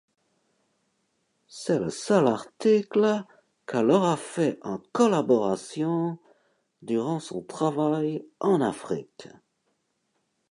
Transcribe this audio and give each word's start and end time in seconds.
C’est 1.47 1.77
le 1.77 1.91
seul 1.91 2.25
article 2.25 3.23
qu’elle 3.67 3.91
aura 3.91 4.17
fait 4.17 4.57
en 4.63 4.79
collaboration 4.93 6.17
durant 6.81 7.19
son 7.19 7.43
travail 7.43 8.25
en 8.39 8.61
Afrique. 8.61 9.27